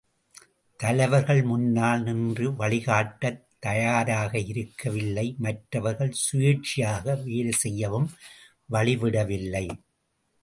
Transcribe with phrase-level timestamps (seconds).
[0.79, 8.09] தலைவர்கள் முன்னால் நின்று வழிகாட்டத் தயாராயிருக்கவில்லை மற்றவர்கள் சுயேச்சையாக வேலைசெய்யவும்,
[8.65, 9.65] வழி விடவில்லை.